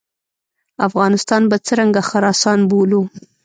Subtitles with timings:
[0.87, 3.01] افغانستان به څرنګه خراسان بولو.